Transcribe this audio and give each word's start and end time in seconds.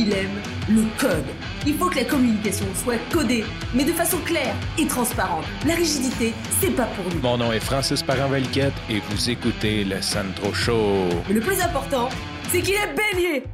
il 0.00 0.12
aime 0.14 0.40
le 0.70 0.84
code. 0.98 1.26
Il 1.66 1.74
faut 1.74 1.90
que 1.90 1.96
la 1.96 2.04
communication 2.04 2.64
soit 2.74 2.98
codée, 3.12 3.44
mais 3.74 3.84
de 3.84 3.92
façon 3.92 4.16
claire 4.24 4.54
et 4.78 4.86
transparente. 4.86 5.44
La 5.66 5.74
rigidité, 5.74 6.32
c'est 6.58 6.74
pas 6.74 6.86
pour 6.86 7.04
nous. 7.12 7.20
Mon 7.20 7.36
nom 7.36 7.52
est 7.52 7.60
Francis 7.60 8.02
parent 8.02 8.32
et 8.34 9.00
vous 9.10 9.30
écoutez 9.30 9.84
le 9.84 10.00
Sandro 10.00 10.54
Show. 10.54 11.08
Mais 11.28 11.34
le 11.34 11.40
plus 11.40 11.60
important, 11.60 12.08
c'est 12.48 12.62
qu'il 12.62 12.74
est 12.74 12.94
bélier. 12.94 13.44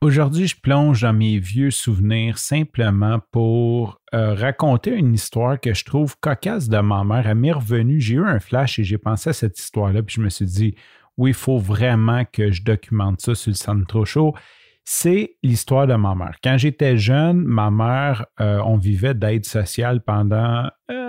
Aujourd'hui, 0.00 0.48
je 0.48 0.56
plonge 0.60 1.02
dans 1.02 1.12
mes 1.12 1.38
vieux 1.38 1.70
souvenirs 1.70 2.38
simplement 2.38 3.20
pour 3.30 4.00
euh, 4.14 4.34
raconter 4.34 4.90
une 4.90 5.14
histoire 5.14 5.60
que 5.60 5.74
je 5.74 5.84
trouve 5.84 6.16
cocasse 6.18 6.68
de 6.68 6.78
ma 6.78 7.04
mère. 7.04 7.28
Elle 7.28 7.36
m'est 7.36 7.52
revenue, 7.52 8.00
j'ai 8.00 8.14
eu 8.14 8.24
un 8.24 8.40
flash 8.40 8.80
et 8.80 8.84
j'ai 8.84 8.98
pensé 8.98 9.30
à 9.30 9.32
cette 9.32 9.58
histoire-là, 9.58 10.02
puis 10.02 10.16
je 10.16 10.20
me 10.20 10.28
suis 10.28 10.46
dit, 10.46 10.74
oui, 11.16 11.30
il 11.30 11.34
faut 11.34 11.58
vraiment 11.58 12.24
que 12.24 12.50
je 12.50 12.64
documente 12.64 13.20
ça 13.20 13.36
sur 13.36 13.50
le 13.50 13.54
Sandro 13.54 14.04
Show 14.04 14.34
c'est 14.84 15.36
l'histoire 15.42 15.86
de 15.86 15.94
ma 15.94 16.14
mère. 16.14 16.36
Quand 16.42 16.58
j'étais 16.58 16.98
jeune, 16.98 17.42
ma 17.42 17.70
mère, 17.70 18.26
euh, 18.40 18.60
on 18.64 18.76
vivait 18.76 19.14
d'aide 19.14 19.46
sociale 19.46 20.02
pendant 20.02 20.68
un 20.88 21.03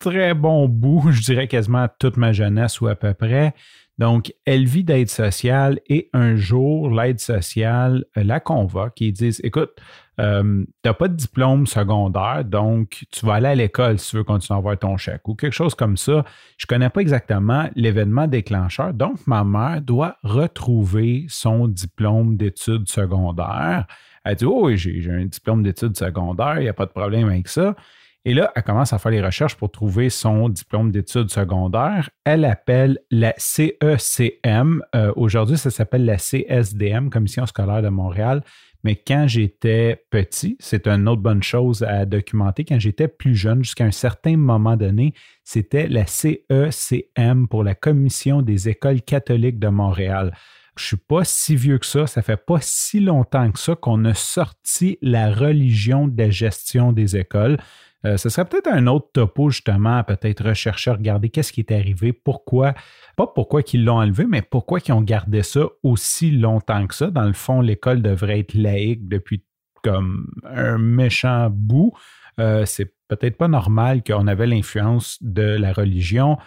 très 0.00 0.34
bon 0.34 0.68
bout, 0.68 1.12
je 1.12 1.22
dirais 1.22 1.46
quasiment 1.46 1.86
toute 2.00 2.16
ma 2.16 2.32
jeunesse 2.32 2.80
ou 2.80 2.88
à 2.88 2.96
peu 2.96 3.14
près. 3.14 3.54
Donc, 3.98 4.32
elle 4.46 4.64
vit 4.64 4.82
d'aide 4.82 5.10
sociale 5.10 5.78
et 5.86 6.08
un 6.14 6.34
jour, 6.34 6.90
l'aide 6.90 7.20
sociale 7.20 8.06
la 8.16 8.40
convoque 8.40 9.00
et 9.02 9.08
ils 9.08 9.12
disent 9.12 9.42
Écoute, 9.44 9.72
euh, 10.18 10.64
tu 10.64 10.88
n'as 10.88 10.94
pas 10.94 11.08
de 11.08 11.14
diplôme 11.14 11.66
secondaire, 11.66 12.44
donc 12.46 13.04
tu 13.12 13.26
vas 13.26 13.34
aller 13.34 13.48
à 13.48 13.54
l'école 13.54 13.98
si 13.98 14.10
tu 14.10 14.16
veux 14.16 14.24
continuer 14.24 14.56
à 14.56 14.58
avoir 14.58 14.78
ton 14.78 14.96
chèque 14.96 15.28
ou 15.28 15.34
quelque 15.34 15.52
chose 15.52 15.74
comme 15.74 15.98
ça. 15.98 16.24
Je 16.56 16.64
ne 16.64 16.68
connais 16.68 16.88
pas 16.88 17.02
exactement 17.02 17.68
l'événement 17.74 18.26
déclencheur. 18.26 18.94
Donc, 18.94 19.26
ma 19.26 19.44
mère 19.44 19.82
doit 19.82 20.16
retrouver 20.22 21.26
son 21.28 21.68
diplôme 21.68 22.38
d'études 22.38 22.88
secondaires. 22.88 23.86
Elle 24.24 24.36
dit 24.36 24.46
Oh, 24.46 24.62
oui, 24.64 24.78
j'ai 24.78 25.10
un 25.10 25.26
diplôme 25.26 25.62
d'études 25.62 25.96
secondaires, 25.96 26.56
il 26.56 26.62
n'y 26.62 26.68
a 26.68 26.74
pas 26.74 26.86
de 26.86 26.92
problème 26.92 27.28
avec 27.28 27.48
ça. 27.48 27.76
Et 28.26 28.34
là, 28.34 28.52
elle 28.54 28.62
commence 28.62 28.92
à 28.92 28.98
faire 28.98 29.12
les 29.12 29.22
recherches 29.22 29.54
pour 29.54 29.70
trouver 29.70 30.10
son 30.10 30.50
diplôme 30.50 30.90
d'études 30.90 31.30
secondaires. 31.30 32.10
Elle 32.24 32.44
appelle 32.44 32.98
la 33.10 33.32
CECM. 33.38 34.82
Euh, 34.94 35.12
aujourd'hui, 35.16 35.56
ça 35.56 35.70
s'appelle 35.70 36.04
la 36.04 36.18
CSDM, 36.18 37.08
Commission 37.08 37.46
scolaire 37.46 37.80
de 37.80 37.88
Montréal. 37.88 38.42
Mais 38.84 38.96
quand 38.96 39.26
j'étais 39.26 40.04
petit, 40.10 40.56
c'est 40.58 40.86
une 40.86 41.08
autre 41.08 41.20
bonne 41.20 41.42
chose 41.42 41.82
à 41.82 42.04
documenter. 42.06 42.64
Quand 42.64 42.78
j'étais 42.78 43.08
plus 43.08 43.34
jeune, 43.34 43.62
jusqu'à 43.62 43.84
un 43.84 43.90
certain 43.90 44.36
moment 44.36 44.76
donné, 44.76 45.14
c'était 45.44 45.88
la 45.88 46.06
CECM 46.06 47.48
pour 47.48 47.64
la 47.64 47.74
Commission 47.74 48.42
des 48.42 48.68
écoles 48.68 49.02
catholiques 49.02 49.58
de 49.58 49.68
Montréal. 49.68 50.34
Je 50.76 50.84
ne 50.84 50.86
suis 50.88 50.96
pas 50.96 51.24
si 51.24 51.56
vieux 51.56 51.78
que 51.78 51.84
ça, 51.84 52.06
ça 52.06 52.22
fait 52.22 52.38
pas 52.38 52.58
si 52.60 53.00
longtemps 53.00 53.50
que 53.50 53.58
ça 53.58 53.74
qu'on 53.74 54.04
a 54.06 54.14
sorti 54.14 54.98
la 55.02 55.30
religion 55.30 56.08
de 56.08 56.16
la 56.16 56.30
gestion 56.30 56.92
des 56.92 57.16
écoles. 57.16 57.58
Euh, 58.06 58.16
ce 58.16 58.28
serait 58.28 58.46
peut-être 58.46 58.68
un 58.68 58.86
autre 58.86 59.08
topo, 59.12 59.50
justement, 59.50 60.02
peut-être 60.04 60.44
rechercher, 60.44 60.92
regarder 60.92 61.28
qu'est-ce 61.28 61.52
qui 61.52 61.60
est 61.60 61.72
arrivé, 61.72 62.12
pourquoi, 62.12 62.74
pas 63.16 63.26
pourquoi 63.26 63.60
ils 63.72 63.84
l'ont 63.84 63.98
enlevé, 63.98 64.24
mais 64.26 64.42
pourquoi 64.42 64.78
ils 64.86 64.92
ont 64.92 65.02
gardé 65.02 65.42
ça 65.42 65.66
aussi 65.82 66.30
longtemps 66.30 66.86
que 66.86 66.94
ça. 66.94 67.10
Dans 67.10 67.26
le 67.26 67.34
fond, 67.34 67.60
l'école 67.60 68.00
devrait 68.00 68.40
être 68.40 68.54
laïque 68.54 69.06
depuis 69.08 69.44
comme 69.82 70.28
un 70.44 70.78
méchant 70.78 71.48
bout. 71.50 71.92
Euh, 72.38 72.64
c'est 72.64 72.94
peut-être 73.08 73.36
pas 73.36 73.48
normal 73.48 74.02
qu'on 74.02 74.26
avait 74.26 74.46
l'influence 74.46 75.18
de 75.20 75.42
la 75.42 75.72
religion. 75.72 76.38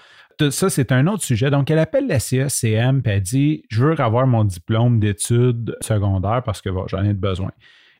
Ça, 0.50 0.70
c'est 0.70 0.92
un 0.92 1.06
autre 1.08 1.24
sujet. 1.24 1.52
Donc, 1.52 1.70
elle 1.70 1.80
appelle 1.80 2.08
la 2.08 2.20
CECM 2.20 3.02
et 3.06 3.09
elle 3.09 3.22
dit 3.22 3.64
Je 3.70 3.86
veux 3.86 4.00
avoir 4.00 4.26
mon 4.26 4.44
diplôme 4.44 5.00
d'études 5.00 5.78
secondaires 5.81 6.42
parce 6.44 6.62
que 6.62 6.70
j'en 6.88 7.04
ai 7.04 7.14
besoin. 7.14 7.52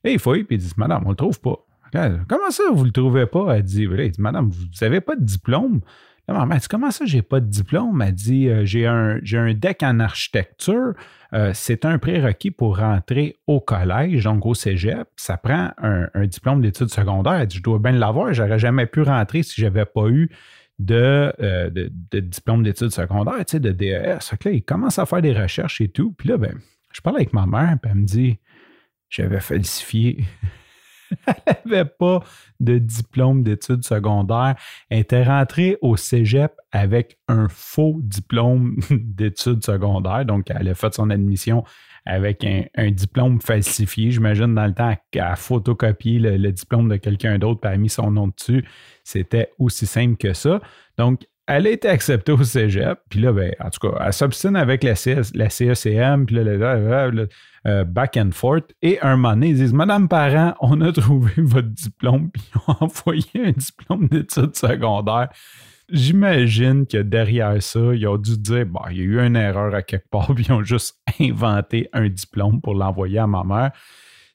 Et 0.04 0.14
il 0.14 0.20
faut 0.20 0.34
puis 0.34 0.46
ils 0.50 0.58
disent 0.58 0.78
Madame, 0.78 1.04
on 1.06 1.12
le 1.12 1.16
trouve 1.16 1.40
pas. 1.40 1.58
Comment 2.28 2.50
ça, 2.50 2.64
vous 2.74 2.84
le 2.84 2.92
trouvez 2.92 3.26
pas? 3.26 3.58
Elle 3.58 3.64
dit, 3.64 3.88
Madame, 4.18 4.50
vous 4.50 4.66
n'avez 4.82 5.02
pas 5.02 5.16
de 5.16 5.24
diplôme? 5.24 5.82
La 6.28 6.34
maman 6.34 6.56
dit 6.56 6.68
Comment 6.70 6.92
ça, 6.92 7.06
j'ai 7.06 7.22
pas 7.22 7.40
de 7.40 7.48
diplôme? 7.48 8.02
Elle 8.02 8.14
dit 8.14 8.48
euh, 8.48 8.66
J'ai 8.66 8.88
un, 8.88 9.20
un, 9.34 9.54
deck 9.54 9.84
en 9.84 10.00
architecture. 10.00 10.94
Euh, 11.34 11.52
c'est 11.54 11.86
un 11.86 11.98
prérequis 11.98 12.52
pour 12.52 12.78
rentrer 12.78 13.38
au 13.46 13.60
collège, 13.60 14.24
donc 14.24 14.46
au 14.46 14.54
cégep. 14.54 15.08
Ça 15.18 15.38
prend 15.38 15.72
un, 15.78 16.26
diplôme 16.26 16.62
d'études 16.62 16.90
secondaires. 16.90 17.34
Elle 17.34 17.48
dit 17.48 17.58
Je 17.58 17.64
dois 17.64 17.80
bien 17.80 17.92
l'avoir. 17.92 18.34
J'aurais 18.34 18.60
jamais 18.60 18.86
pu 18.86 19.02
rentrer 19.02 19.44
si 19.44 19.60
je 19.60 19.66
n'avais 19.66 19.86
pas 19.86 20.08
eu 20.08 20.30
de, 20.80 21.34
euh, 21.42 21.70
de, 21.70 22.20
diplôme 22.20 22.64
d'études 22.64 22.92
secondaires, 22.92 23.46
tu 23.46 23.52
sais, 23.52 23.60
de 23.60 23.72
DES. 23.72 24.18
là, 24.46 24.52
il 24.52 24.64
commence 24.64 25.00
à 25.00 25.06
faire 25.06 25.22
des 25.22 25.34
recherches 25.34 25.82
et 25.82 25.90
tout. 25.90 26.14
Puis 26.14 26.30
là, 26.30 26.38
ben, 26.38 26.58
je 26.94 27.02
parle 27.02 27.18
avec 27.18 27.34
ma 27.34 27.46
mère, 27.46 27.78
puis 27.82 27.92
elle 27.92 28.00
me 28.00 28.06
dit 28.06 28.40
J'avais 29.10 29.42
falsifié 29.42 30.24
elle 31.46 31.56
n'avait 31.66 31.86
pas 31.86 32.22
de 32.60 32.78
diplôme 32.78 33.44
d'études 33.44 33.84
secondaires. 33.84 34.56
Elle 34.90 35.00
était 35.00 35.24
rentrée 35.24 35.78
au 35.82 35.98
cégep 35.98 36.54
avec 36.72 37.18
un 37.28 37.48
faux 37.50 38.00
diplôme 38.02 38.78
d'études 38.90 39.64
secondaires. 39.64 40.26
Donc, 40.26 40.50
elle 40.50 40.70
a 40.70 40.76
fait 40.76 40.94
son 40.94 41.10
admission 41.10 41.64
avec 42.06 42.46
un, 42.46 42.92
diplôme 42.92 43.40
falsifié. 43.40 44.12
J'imagine 44.12 44.54
dans 44.56 44.66
le 44.66 44.74
temps 44.74 44.96
qu'elle 45.12 45.22
a 45.22 45.36
photocopié 45.36 46.20
le, 46.20 46.52
diplôme 46.52 46.90
de 46.90 46.98
quelqu'un 46.98 47.38
d'autre 47.38 47.62
et 47.64 47.74
a 47.74 47.78
mis 47.78 47.90
son 47.90 48.12
nom 48.12 48.28
dessus. 48.28 48.66
C'était 49.04 49.52
aussi 49.58 49.86
simple 49.86 50.18
que 50.18 50.34
ça. 50.34 50.60
Donc, 50.98 51.22
elle 51.48 51.68
a 51.68 51.72
été 51.72 51.90
acceptée 51.90 52.32
au 52.32 52.44
cégep, 52.44 53.00
puis 53.10 53.20
là, 53.20 53.34
ben, 53.34 53.54
en 53.60 53.70
tout 53.70 53.90
cas, 53.90 54.06
elle 54.06 54.14
s'obstine 54.14 54.56
avec 54.56 54.84
la, 54.84 54.96
CECM, 54.96 56.26
puis 56.26 56.36
là, 56.36 57.12
euh, 57.66 57.84
back 57.84 58.18
and 58.18 58.32
forth. 58.32 58.72
Et 58.82 59.00
un 59.02 59.16
moment 59.16 59.34
donné, 59.34 59.50
ils 59.50 59.56
disent 59.56 59.74
Madame 59.74 60.08
Parent, 60.08 60.54
on 60.60 60.82
a 60.82 60.92
trouvé 60.92 61.32
votre 61.38 61.70
diplôme, 61.70 62.30
puis 62.32 62.44
ils 62.54 62.58
ont 62.68 62.76
envoyé 62.82 63.26
un 63.36 63.52
diplôme 63.52 64.08
d'études 64.08 64.56
secondaires. 64.56 65.30
J'imagine 65.90 66.88
que 66.88 66.98
derrière 66.98 67.62
ça, 67.62 67.80
ils 67.94 68.08
ont 68.08 68.18
dû 68.18 68.38
dire 68.38 68.66
bon, 68.66 68.82
il 68.90 68.98
y 68.98 69.02
a 69.02 69.04
eu 69.04 69.20
une 69.20 69.36
erreur 69.36 69.74
à 69.76 69.82
quelque 69.82 70.10
part, 70.10 70.28
puis 70.36 70.46
ils 70.48 70.52
ont 70.52 70.64
juste 70.64 70.98
inventé 71.20 71.90
un 71.94 72.10
diplôme 72.10 72.62
pour 72.62 72.76
l'envoyer 72.76 73.20
à 73.20 73.28
ma 73.28 73.44
mère. 73.44 73.72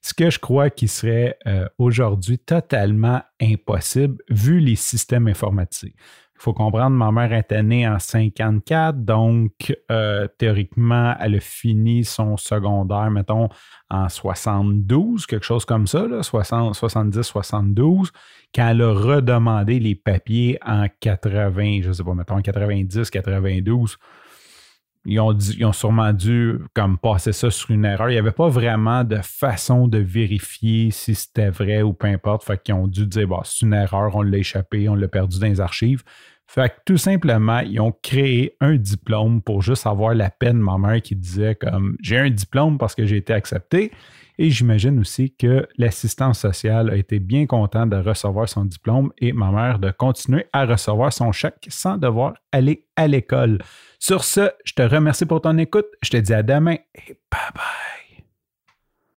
Ce 0.01 0.15
que 0.15 0.31
je 0.31 0.39
crois 0.39 0.71
qui 0.71 0.89
serait 0.89 1.37
euh, 1.47 1.69
aujourd'hui 1.77 2.39
totalement 2.39 3.21
impossible 3.43 4.17
vu 4.31 4.61
les 4.61 4.77
systèmes 4.77 5.27
informatiques. 5.27 5.97
Il 6.39 6.43
faut 6.45 6.53
comprendre, 6.53 6.91
ma 6.91 7.11
mère 7.11 7.37
était 7.37 7.65
née 7.65 7.89
en 7.89 7.99
54, 7.99 9.05
donc 9.05 9.75
euh, 9.91 10.29
théoriquement, 10.39 11.17
elle 11.19 11.35
a 11.35 11.41
fini 11.41 12.05
son 12.05 12.37
secondaire, 12.37 13.11
mettons, 13.11 13.49
en 13.91 14.09
72, 14.09 15.27
quelque 15.27 15.45
chose 15.45 15.65
comme 15.65 15.89
ça, 15.89 16.07
70-72, 16.07 18.11
quand 18.55 18.69
elle 18.69 18.83
a 18.83 18.93
redemandé 18.93 19.81
les 19.81 19.97
papiers 19.97 20.61
en 20.65 20.87
80, 21.01 21.81
je 21.83 21.89
ne 21.89 21.93
sais 21.93 22.05
pas, 22.05 22.15
mettons, 22.15 22.37
en 22.37 22.43
90, 22.43 23.11
92. 23.11 23.97
Ils 25.11 25.21
ont, 25.21 25.73
sûrement 25.73 26.13
dû 26.13 26.59
comme 26.75 26.99
passer 26.99 27.33
ça 27.33 27.51
sur 27.51 27.71
une 27.71 27.87
erreur. 27.87 28.11
Il 28.11 28.13
n'y 28.13 28.19
avait 28.19 28.31
pas 28.31 28.49
vraiment 28.49 29.05
de 29.05 29.17
façon 29.23 29.89
de 29.89 29.97
vérifier 29.97 30.91
si 30.91 31.15
c'était 31.15 31.49
vrai 31.49 31.81
ou 31.81 31.95
peu 31.95 32.09
importe. 32.09 32.45
Fait 32.45 32.63
qu'ils 32.63 32.75
ont 32.75 32.87
dû 32.87 33.07
dire 33.07 33.27
bah, 33.27 33.41
c'est 33.43 33.65
une 33.65 33.73
erreur, 33.73 34.15
on 34.15 34.21
l'a 34.21 34.37
échappé, 34.37 34.87
on 34.87 34.95
l'a 34.95 35.09
perdu 35.09 35.39
dans 35.39 35.47
les 35.47 35.63
archives. 35.63 36.03
Fait 36.47 36.69
que 36.69 36.75
tout 36.85 36.99
simplement, 36.99 37.61
ils 37.61 37.81
ont 37.81 37.93
créé 38.03 38.55
un 38.61 38.77
diplôme 38.77 39.41
pour 39.41 39.63
juste 39.63 39.87
avoir 39.87 40.15
la 40.15 40.29
peine, 40.29 40.59
ma 40.59 40.77
mère 40.77 41.01
qui 41.01 41.17
disait 41.17 41.55
comme 41.55 41.97
j'ai 42.03 42.19
un 42.19 42.31
diplôme 42.31 42.77
parce 42.77 42.95
que 42.95 43.07
j'ai 43.07 43.17
été 43.17 43.33
accepté. 43.33 43.91
Et 44.39 44.51
j'imagine 44.51 45.01
aussi 45.01 45.35
que 45.35 45.67
l'assistance 45.77 46.39
sociale 46.39 46.91
a 46.91 46.97
été 46.97 47.19
bien 47.19 47.47
contente 47.47 47.91
de 47.91 47.97
recevoir 47.97 48.49
son 48.49 48.65
diplôme 48.65 49.13
et 49.19 49.33
ma 49.33 49.51
mère 49.51 49.81
de 49.81 49.91
continuer 49.91 50.47
à 50.53 50.65
recevoir 50.65 51.13
son 51.13 51.33
chèque 51.33 51.67
sans 51.69 51.99
devoir 51.99 52.35
aller 52.53 52.87
à 52.95 53.09
l'école. 53.09 53.59
Sur 53.99 54.23
ce, 54.23 54.51
je 54.65 54.75
te 54.75 54.83
remercie 54.83 55.27
pour 55.27 55.41
ton 55.41 55.59
écoute. 55.59 55.87
Je 56.03 56.11
te 56.11 56.17
dis 56.17 56.35
à 56.35 56.45
demain 56.45 56.77
et 56.95 57.19
bye 57.31 57.51
bye. 57.55 57.88